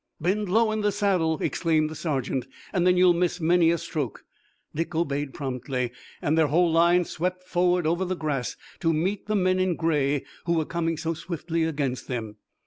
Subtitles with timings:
[0.19, 4.25] "Bend low in the saddle," exclaimed the sergeant, "and then you'll miss many a stroke!"
[4.73, 5.91] Dick obeyed promptly
[6.23, 10.25] and their whole line swept forward over the grass to meet the men in gray
[10.47, 12.37] who were coming so swiftly against them.